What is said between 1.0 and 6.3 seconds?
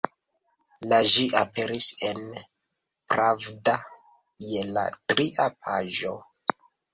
ĝi aperis en «Pravda» je la tria paĝo.